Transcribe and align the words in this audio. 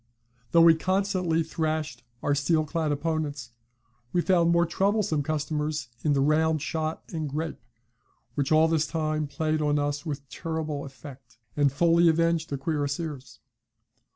"Though 0.51 0.61
we 0.61 0.73
constantly 0.73 1.43
thrashed 1.43 2.01
our 2.23 2.33
steel 2.33 2.65
clad 2.65 2.91
opponents, 2.91 3.51
we 4.11 4.21
found 4.23 4.49
more 4.49 4.65
troublesome 4.65 5.21
customers 5.21 5.89
in 6.03 6.13
the 6.13 6.21
round 6.21 6.63
shot 6.63 7.03
and 7.13 7.29
grape, 7.29 7.61
which 8.33 8.51
all 8.51 8.67
this 8.67 8.87
time 8.87 9.27
played 9.27 9.61
on 9.61 9.77
us 9.77 10.03
with 10.03 10.27
terrible 10.27 10.85
effect, 10.85 11.37
and 11.55 11.71
fully 11.71 12.09
avenged 12.09 12.49
the 12.49 12.57
cuirassiers. 12.57 13.41